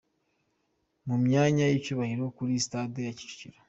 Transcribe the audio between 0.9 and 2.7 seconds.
Mu myanya y'icyubahiro kuri